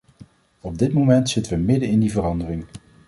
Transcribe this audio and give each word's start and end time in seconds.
Op 0.61 0.77
dit 0.77 0.93
moment 0.93 1.29
zitten 1.29 1.53
we 1.53 1.63
midden 1.63 1.89
in 1.89 1.99
die 1.99 2.11
verandering. 2.11 2.63